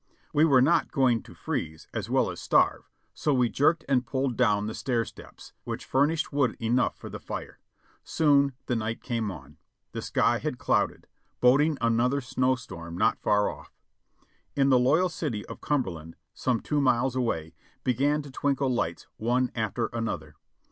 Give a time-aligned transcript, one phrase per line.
[0.33, 4.35] We were not going to freeze as well as starve, so we jerked and pulled
[4.35, 7.59] down the stair steps, which furnished food enough for the fire.
[8.03, 9.57] Soon the night came on;
[9.91, 12.97] the sky had 500 JOHNNY REB AND BIIvL Y YANK clouded, boding another snow storm
[12.97, 13.75] not far off.
[14.55, 19.51] In the loyal city of Cumberland, some two miles away, began to twinkle lights one
[19.53, 20.35] after another.